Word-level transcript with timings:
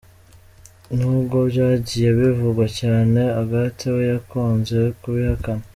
Nubwo 0.95 1.37
byagiye 1.51 2.07
bivugwa 2.19 2.65
cyane, 2.79 3.21
Agathe 3.41 3.85
we 3.95 4.03
yakunze 4.11 4.77
kubihakana. 5.01 5.63